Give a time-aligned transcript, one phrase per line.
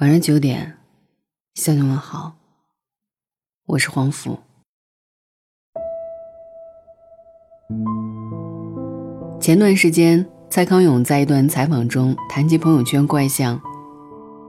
[0.00, 0.78] 晚上九点，
[1.56, 2.32] 向你们好，
[3.66, 4.38] 我是黄甫。
[9.38, 13.60] 前段时间，蔡康永在一段采访中谈及朋友圈怪象，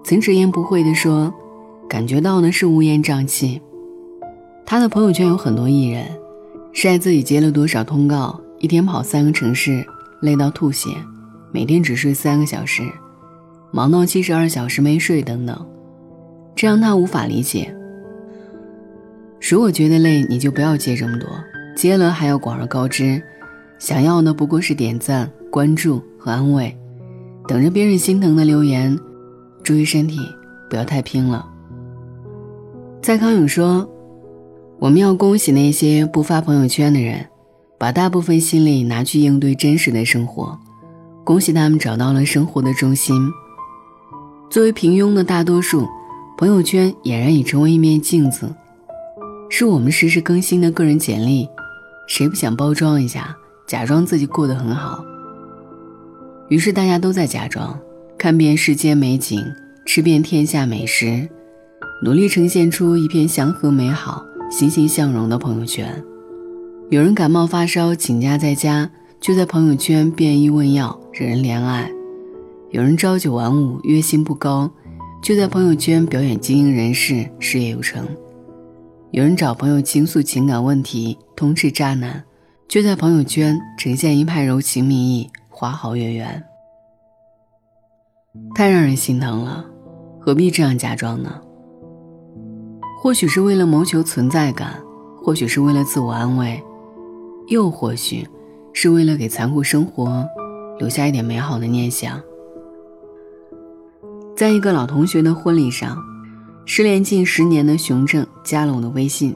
[0.05, 1.33] 曾直言不讳地说
[1.89, 3.61] ：“感觉到的是乌烟瘴气。”
[4.65, 6.17] 他的朋友圈有很多艺人，
[6.71, 9.85] 晒自己接了多少通告，一天跑三个城市，
[10.21, 10.91] 累到吐血，
[11.51, 12.89] 每天只睡三个小时，
[13.71, 15.65] 忙到七十二小时没睡等等，
[16.55, 17.73] 这让他无法理解。
[19.49, 21.29] 如果觉得累，你就不要接这么多，
[21.75, 23.21] 接了还要广而告之。
[23.79, 26.77] 想要的不过是点赞、关注和安慰，
[27.47, 28.97] 等着别人心疼的留言。
[29.63, 30.19] 注意身体，
[30.69, 31.47] 不要太拼了。
[33.01, 33.89] 蔡康永说
[34.77, 37.25] ：“我们要恭喜那些不发朋友圈的人，
[37.79, 40.57] 把大部分心力拿去应对真实的生活，
[41.23, 43.15] 恭喜他们找到了生活的中心。
[44.51, 45.87] 作为平庸的大多数，
[46.37, 48.53] 朋友圈俨然已成为一面镜子，
[49.49, 51.47] 是我们实时更新的个人简历。
[52.05, 53.33] 谁不想包装一下？”
[53.65, 55.01] 假装自己过得很好，
[56.49, 57.79] 于是大家都在假装，
[58.17, 59.41] 看遍世间美景，
[59.85, 61.29] 吃遍天下美食，
[62.03, 66.03] 努力呈现出一片祥和美好、欣欣向荣的朋友圈。
[66.89, 68.91] 有人感冒发烧请假在家，
[69.21, 71.89] 就在朋友圈便医问药、惹人怜爱；
[72.71, 74.71] 有人朝九晚五、月薪不高，
[75.21, 78.05] 就在朋友圈表演精英人士、事业有成；
[79.11, 82.23] 有人找朋友倾诉情感问题、通斥渣男。
[82.69, 86.41] 就在朋友圈呈现一派柔情蜜意、花好月圆，
[88.55, 89.65] 太让人心疼了，
[90.17, 91.41] 何必这样假装呢？
[93.01, 94.81] 或许是为了谋求存在感，
[95.21, 96.63] 或许是为了自我安慰，
[97.49, 98.25] 又或许
[98.71, 100.25] 是为了给残酷生活
[100.79, 102.17] 留下一点美好的念想。
[104.41, 106.03] 在一个老同学的婚礼上，
[106.65, 109.35] 失联近十年的熊正加了我的微信。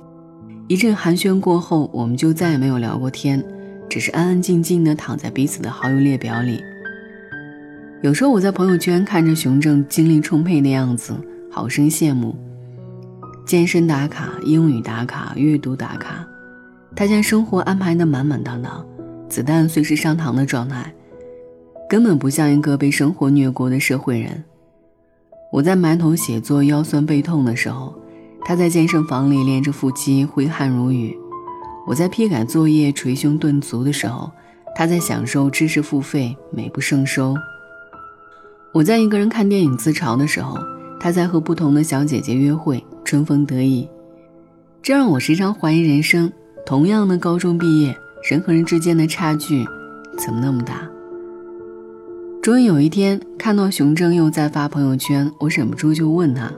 [0.68, 3.46] 一阵寒暄过后，我们就再也没有聊过天，
[3.88, 6.60] 只是安安静静地躺在彼此的好友列表里。
[8.02, 11.14] 有时候我在朋友圈看着熊正精力充沛的样子，
[11.52, 12.36] 好生羡慕。
[13.46, 16.28] 健身打卡、英语打卡、阅读打卡，
[16.96, 18.84] 他将生活安排得满满当当，
[19.30, 20.92] 子弹随时上膛的状态，
[21.88, 24.44] 根本不像一个被生活虐过的社会人。
[25.56, 27.96] 我在埋头写作、腰酸背痛的时候。
[28.44, 31.16] 他在健身房里练着腹肌，挥汗如雨；
[31.88, 34.30] 我在批改作业，捶胸顿足的时候，
[34.76, 37.34] 他在享受知识付费，美不胜收；
[38.74, 40.60] 我在一个人看电影自嘲的时候，
[41.00, 43.90] 他在和不同的小姐姐约会，春风得意。
[44.84, 46.32] 这让我时常怀疑人生：
[46.66, 47.98] 同样的高中毕业，
[48.30, 49.66] 人和人之间的差距
[50.20, 50.88] 怎么那么大？
[52.46, 56.54] 终于有一天，看到熊正又在发朋友圈，我忍不住就问他。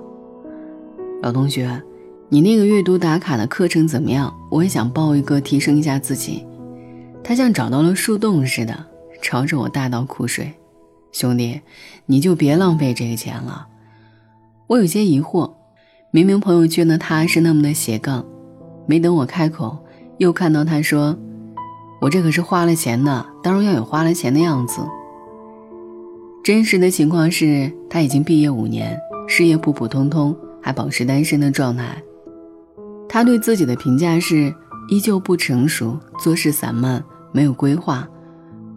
[1.21, 1.81] 老同学，
[2.27, 4.37] 你那个阅读打卡的课程怎么样？
[4.51, 6.45] 我也想报一个，提升一下自己。
[7.23, 8.77] 他像找到了树洞似的，
[9.21, 10.51] 朝着我大倒苦水。
[11.13, 11.61] 兄弟，
[12.05, 13.67] 你就别浪费这个钱了。
[14.67, 15.53] 我有些疑惑，
[16.11, 18.25] 明明朋友圈的他是那么的斜杠，
[18.85, 19.77] 没等我开口，
[20.17, 21.17] 又看到他说
[22.01, 24.81] ：“我这可是花了钱的，当然要有花了钱的样子。”
[26.47, 28.97] 真实的情况是他已经毕业五年，
[29.27, 30.33] 事业普普通通。
[30.61, 32.01] 还保持单身的状态，
[33.09, 34.53] 他对自己的评价是：
[34.87, 37.03] 依旧不成熟，做事散漫，
[37.33, 38.07] 没有规划，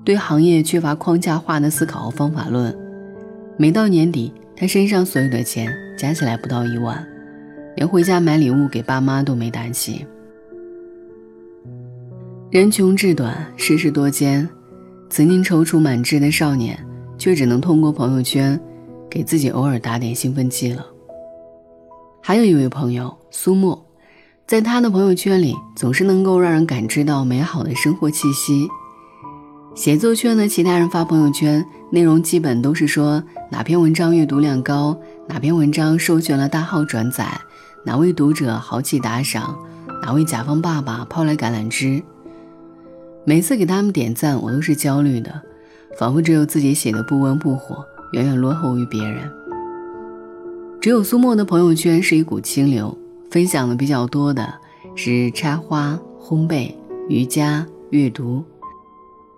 [0.04, 2.76] 对行业缺乏框架化的思考和方法论。
[3.56, 7.06] 每到年底，他身上所有的钱加起来不到一万，
[7.76, 10.04] 连回家买礼物给爸妈都没胆气。
[12.50, 14.48] 人穷志短，世事多艰，
[15.08, 16.76] 曾经踌躇满志的少年，
[17.20, 18.58] 却只能通过朋友圈，
[19.10, 20.86] 给自己偶尔打点兴奋剂了。
[22.22, 23.86] 还有一位朋友苏沫，
[24.46, 28.66] 在他的朋友圈里总是能够让人感知到美好的生活气息。
[29.74, 34.98] 写作圈的其他人发朋友圈，内容基本都是说哪篇文章阅读量高，
[35.28, 37.38] 哪篇文章授权了大号转载，
[37.84, 39.56] 哪位读者豪气打赏，
[40.02, 42.02] 哪位甲方爸爸抛来橄榄枝。
[43.24, 45.40] 每次给他们点赞，我都是焦虑的，
[45.98, 49.30] 仿佛只有自己写的不温不火，远远落后于别人。
[50.80, 52.96] 只有苏沫的朋友圈是一股清流，
[53.30, 54.54] 分享的比较多的
[54.94, 56.72] 是插花、烘焙、
[57.08, 58.42] 瑜伽、阅读，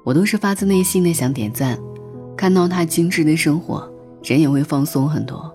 [0.04, 1.78] 我都是发自内心的想点赞。
[2.36, 3.90] 看到他精致的生活，
[4.22, 5.52] 人也会放松很多。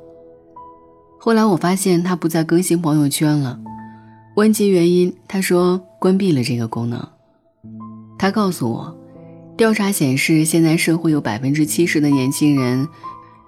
[1.20, 3.60] 后来我发现他不再更新朋友圈了，
[4.36, 7.08] 问及原因，他说关闭了这个功能。
[8.18, 8.97] 他告诉我，
[9.57, 12.88] 调查显示，现在社会有百分之七十的年轻人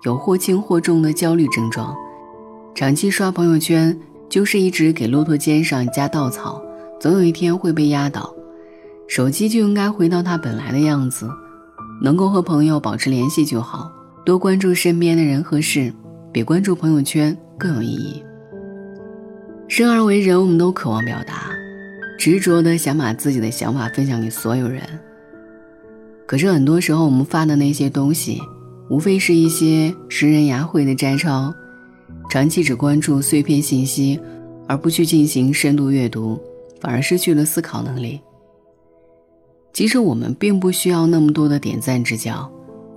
[0.04, 1.96] 有或轻或重的焦虑症状。
[2.74, 3.96] 长期刷朋友圈，
[4.28, 6.60] 就是一直给骆驼肩上加稻草，
[7.00, 8.34] 总有一天会被压倒。
[9.08, 11.30] 手机就应该回到它本来的样子，
[12.02, 13.92] 能够和朋友保持联系就好，
[14.26, 15.94] 多关注身边的人和事，
[16.32, 18.24] 比关注朋友圈更有意义。
[19.68, 21.52] 生而为人，我们都渴望表达，
[22.18, 24.82] 执着的想把自己的想法分享给所有人。
[26.30, 28.40] 可是很多时候，我们发的那些东西，
[28.88, 31.52] 无非是一些拾人牙慧的摘抄。
[32.30, 34.20] 长期只关注碎片信息，
[34.68, 36.40] 而不去进行深度阅读，
[36.80, 38.22] 反而失去了思考能力。
[39.74, 42.48] 其实我们并不需要那么多的点赞之交，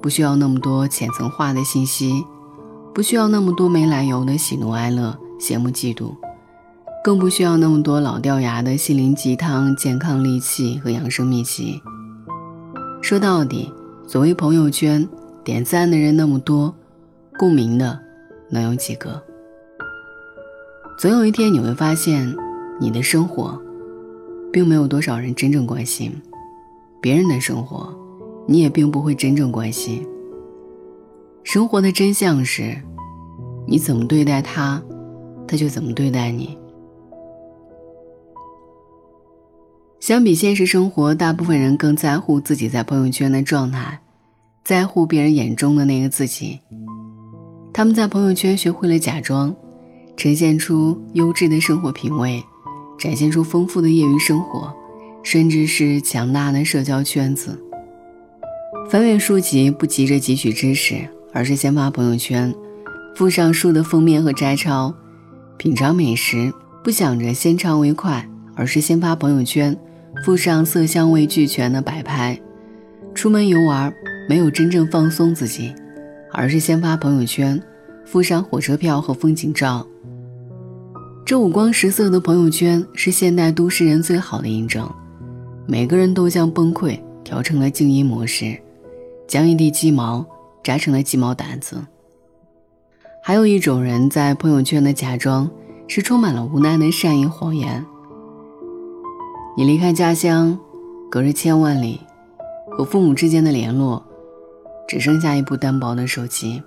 [0.03, 2.23] 不需要那么多浅层化的信息，
[2.95, 6.15] 不需要那么多没来由的喜怒哀乐、羡慕嫉妒，
[7.03, 11.81] 更不需要那么多老掉牙的心灵鸡汤、健康利器和养生秘籍。
[13.03, 13.69] 说到底，
[14.07, 15.07] 所谓朋友圈，
[15.43, 16.73] 点赞的人那么多，
[17.37, 17.99] 共鸣的
[18.49, 19.21] 能有几个？
[20.97, 22.33] 总有一天你会发现，
[22.81, 23.61] 你的生活，
[24.53, 26.13] 并没有多少人真正关心；
[27.01, 27.93] 别人的生活，
[28.47, 30.07] 你也并不会真正关心。
[31.43, 32.81] 生活的真相是，
[33.67, 34.81] 你怎么对待他，
[35.49, 36.57] 他就怎么对待你。
[40.03, 44.01] 相比现实生活，大部分人更在乎自己在朋友圈的状态，
[44.65, 46.59] 在乎别人眼中的那个自己。
[47.73, 49.55] 他们在朋友圈学会了假装，
[50.17, 52.43] 呈现出优质的生活品味，
[52.99, 54.75] 展现出丰富的业余生活，
[55.23, 57.57] 甚至是强大的社交圈子。
[58.91, 62.53] 翻阅书籍不急着汲取知识，而是先发朋友圈，
[63.15, 64.93] 附上书的封面和摘抄；
[65.57, 66.53] 品尝美食
[66.83, 69.79] 不想着先尝为快，而是先发朋友圈。
[70.23, 72.41] 附上色香味俱全的摆拍，
[73.13, 73.93] 出门游玩
[74.29, 75.75] 没有真正放松自己，
[76.31, 77.61] 而是先发朋友圈，
[78.05, 79.85] 附上火车票和风景照。
[81.25, 84.89] 这五光十色的朋友圈是现代都市人最好的印证。
[85.67, 88.57] 每个人都将崩溃调成了静音模式，
[89.27, 90.25] 将一地鸡毛
[90.63, 91.85] 扎成了鸡毛掸子。
[93.25, 95.51] 还有一种人在朋友圈的假装，
[95.89, 97.85] 是充满了无奈的善意谎言。
[99.55, 100.59] 你离开家乡，
[101.11, 102.01] 隔着千万里，
[102.71, 104.03] 和父母之间的联络，
[104.89, 106.63] 只剩下一部单薄的手机。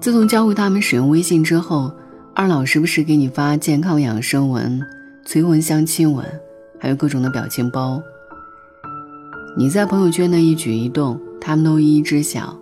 [0.00, 1.92] 自从教会他们使用微信之后，
[2.34, 4.84] 二老时不时给你发健康养生文、
[5.24, 6.26] 催婚相亲文，
[6.80, 8.02] 还有各种的表情包。
[9.56, 12.56] 你在朋友圈的一举一动，他们都一一知晓。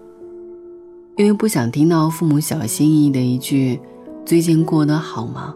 [1.17, 3.81] 因为不想听到父母小心翼翼的一句
[4.27, 5.55] “最近过得好吗”，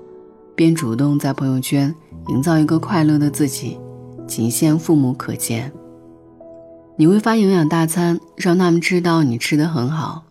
[0.57, 1.95] 便主动在朋友圈。
[2.27, 3.79] 营造一个快乐的自己，
[4.27, 5.73] 仅限父母可见。
[6.97, 10.25] 你会发营养大餐，让他们知道你吃的很好；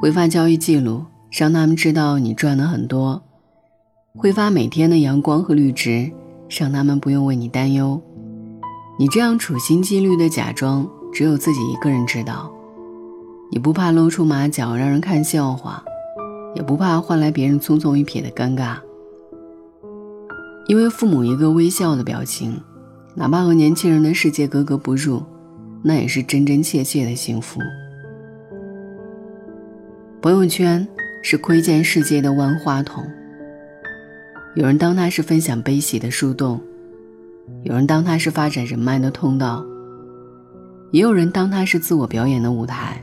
[0.00, 3.22] 会发交易记录，让他们知道你赚的很多；
[4.16, 6.10] 会发每天的阳光和绿植，
[6.48, 8.02] 让他们不用为你担忧。
[8.98, 12.52] 你这样处心积虑的假装，只有自己一个人知道。
[13.52, 15.82] 你不怕露出马脚让人看笑话，
[16.56, 18.76] 也不怕换来别人匆匆一瞥的尴尬。
[20.68, 22.60] 因为父母一个微笑的表情，
[23.14, 25.22] 哪怕和年轻人的世界格格不入，
[25.82, 27.58] 那也是真真切切的幸福。
[30.20, 30.86] 朋友圈
[31.22, 33.02] 是窥见世界的万花筒，
[34.56, 36.60] 有人当它是分享悲喜的树洞，
[37.62, 39.64] 有人当它是发展人脉的通道，
[40.90, 43.02] 也有人当它是自我表演的舞台。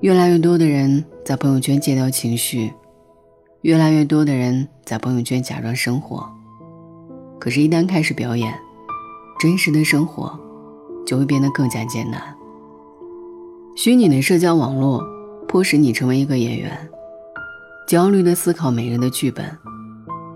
[0.00, 2.72] 越来越多的人在朋友圈戒掉情绪。
[3.62, 6.28] 越来越多的人在朋友圈假装生活，
[7.38, 8.52] 可是，一旦开始表演，
[9.38, 10.36] 真实的生活
[11.06, 12.20] 就会变得更加艰难。
[13.76, 15.00] 虚拟的社交网络
[15.46, 16.76] 迫使你成为一个演员，
[17.86, 19.56] 焦虑的思考每人的剧本，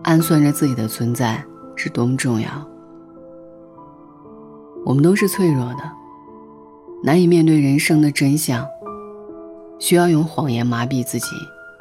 [0.04, 2.48] 暗算着自己的存在是多么重要。
[4.84, 5.82] 我们都是脆弱的，
[7.02, 8.64] 难以面对人生的真相，
[9.80, 11.26] 需要用谎言麻痹自己，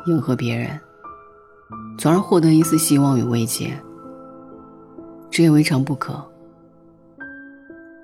[0.07, 0.79] 迎合别人。
[1.97, 3.71] 从而获得一丝希望与慰藉，
[5.31, 6.23] 这也未尝不可，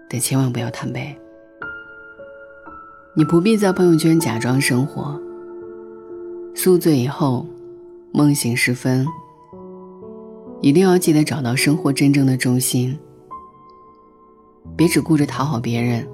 [0.10, 1.16] 但千万不要贪杯。
[3.14, 5.20] 你不必在朋友圈假装生活。
[6.56, 7.46] 宿醉以后，
[8.14, 9.06] 梦醒时分，
[10.62, 12.98] 一定要记得找到生活真正的中心，
[14.78, 16.08] 别只顾着讨好别人，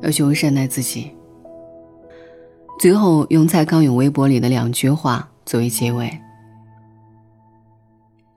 [0.00, 1.10] 要学会善待自己。
[2.80, 6.10] 最后，用蔡康永微博里的两句话作为结尾。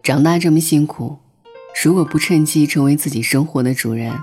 [0.05, 1.17] 长大这么辛苦，
[1.83, 4.13] 如果不趁机成为自己生活的主人，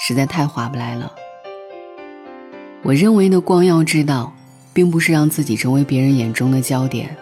[0.00, 1.12] 实在太划不来了。
[2.82, 4.34] 我认为的光耀之道，
[4.74, 7.16] 并不是让自己成为别人眼中的焦点，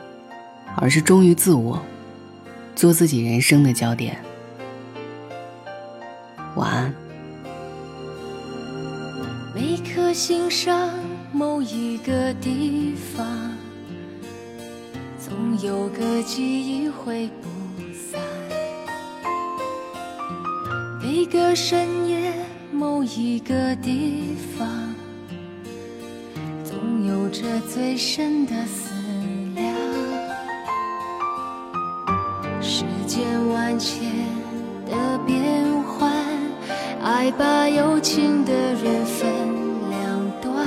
[0.77, 1.79] 而是忠于自我，
[2.75, 4.17] 做自己人生的焦点。
[6.57, 6.95] 晚安。
[9.55, 10.89] 每颗心上
[11.35, 13.53] 某一个地方，
[15.21, 17.54] 总有个记忆会不
[21.17, 22.33] 每个深夜
[22.73, 24.69] 某一个地方，
[26.65, 28.93] 总有着最深的思
[29.55, 29.73] 量。
[32.61, 34.03] 世间万千
[34.91, 36.13] 的变幻，
[37.01, 39.31] 爱把有情的人分
[39.91, 40.67] 两端。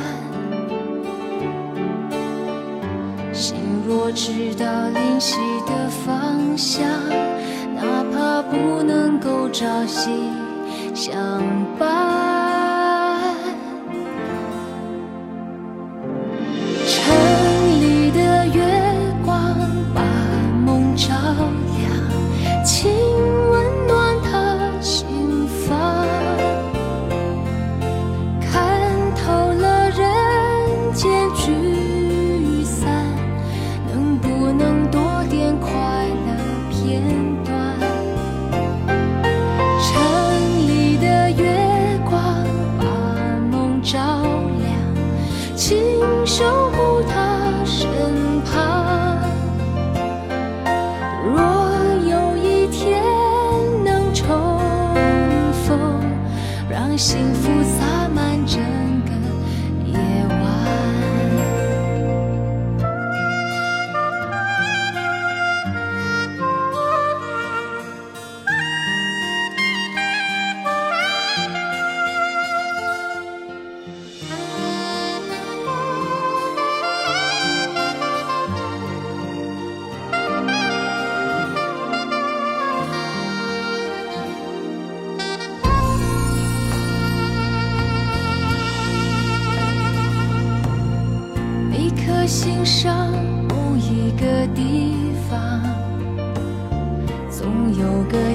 [3.33, 3.57] 心。
[3.85, 5.35] 若知道灵犀
[5.67, 6.87] 的方向，
[7.75, 10.09] 哪怕不能够朝夕
[10.97, 11.13] 想
[11.77, 12.36] 把
[56.97, 57.56] 幸福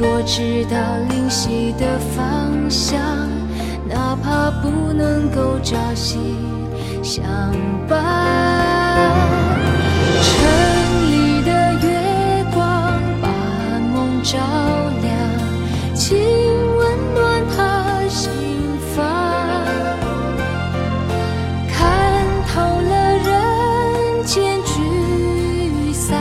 [0.00, 0.78] 若知道
[1.10, 2.98] 灵犀的方向，
[3.86, 6.16] 哪怕不能够朝夕
[7.02, 7.22] 相
[7.86, 8.02] 伴。
[10.22, 10.32] 城
[11.10, 13.28] 里的月光把
[13.92, 14.38] 梦照
[15.02, 15.12] 亮，
[15.94, 18.32] 请温暖他心
[18.96, 19.04] 房。
[21.68, 21.78] 看
[22.48, 26.18] 透了人间聚散，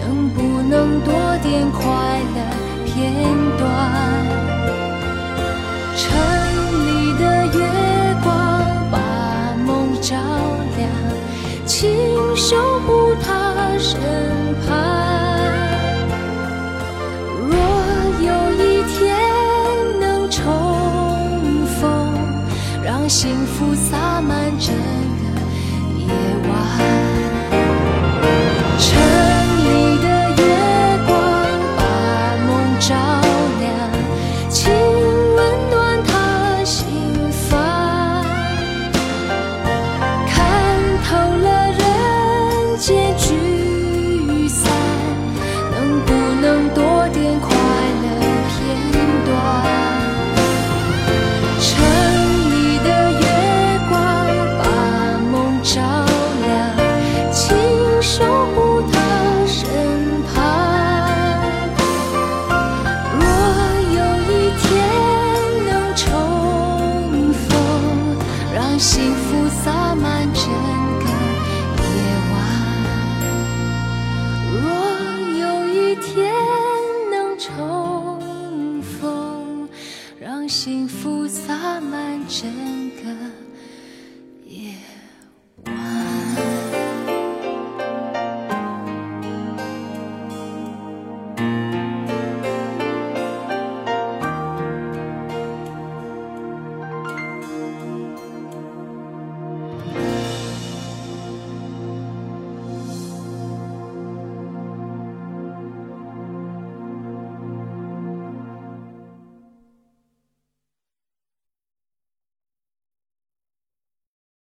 [0.00, 1.12] 能不能多
[1.42, 2.15] 点快